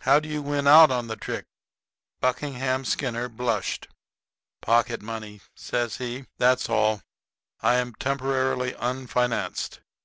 How 0.00 0.18
do 0.18 0.28
you 0.28 0.42
win 0.42 0.66
out 0.66 0.90
on 0.90 1.06
the 1.06 1.14
trick?" 1.14 1.44
Buckingham 2.20 2.84
Skinner 2.84 3.28
blushed. 3.28 3.86
"Pocket 4.60 5.00
money," 5.00 5.42
says 5.54 5.98
he; 5.98 6.26
"that's 6.38 6.68
all. 6.68 7.02
I 7.60 7.76
am 7.76 7.94
temporarily 7.94 8.72
unfinanced. 8.76 9.78